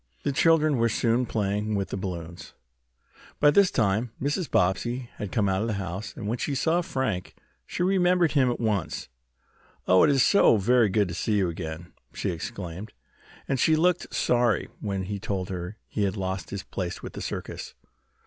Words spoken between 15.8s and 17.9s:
he had lost his place with the circus.